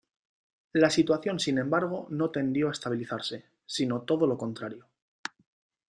[0.73, 4.87] La situación, sin embargo, no tendió a estabilizarse, sino todo lo contrario.